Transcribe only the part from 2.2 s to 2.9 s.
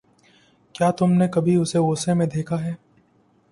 دیکھا ہے؟